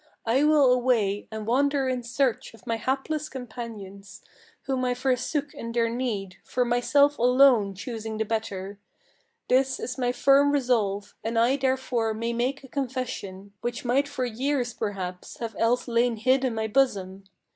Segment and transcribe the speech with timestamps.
[0.25, 4.23] I will away, and wander in search of my hapless companions,
[4.63, 8.79] Whom I forsook in their need; for myself alone choosing the better.
[9.47, 14.25] This is my firm resolve, and I therefore may make a confession Which might for
[14.25, 17.25] years perhaps have else lain hid in my bosom.